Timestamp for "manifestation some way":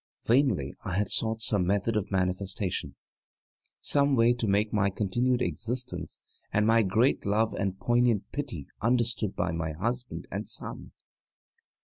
2.09-4.33